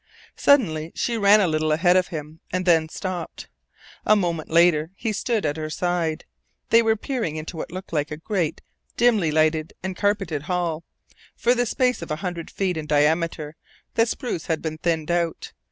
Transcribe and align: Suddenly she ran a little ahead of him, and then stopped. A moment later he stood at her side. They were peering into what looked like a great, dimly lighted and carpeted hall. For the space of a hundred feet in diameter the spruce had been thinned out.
Suddenly 0.35 0.91
she 0.95 1.15
ran 1.15 1.41
a 1.41 1.47
little 1.47 1.71
ahead 1.71 1.95
of 1.95 2.07
him, 2.07 2.39
and 2.51 2.65
then 2.65 2.89
stopped. 2.89 3.49
A 4.03 4.15
moment 4.15 4.49
later 4.49 4.89
he 4.95 5.11
stood 5.13 5.45
at 5.45 5.57
her 5.57 5.69
side. 5.69 6.25
They 6.71 6.81
were 6.81 6.95
peering 6.95 7.35
into 7.35 7.55
what 7.55 7.71
looked 7.71 7.93
like 7.93 8.09
a 8.09 8.17
great, 8.17 8.61
dimly 8.97 9.29
lighted 9.29 9.73
and 9.83 9.95
carpeted 9.95 10.41
hall. 10.41 10.83
For 11.35 11.53
the 11.53 11.67
space 11.67 12.01
of 12.01 12.09
a 12.09 12.15
hundred 12.25 12.49
feet 12.49 12.77
in 12.77 12.87
diameter 12.87 13.55
the 13.93 14.07
spruce 14.07 14.47
had 14.47 14.59
been 14.59 14.79
thinned 14.79 15.11
out. 15.11 15.53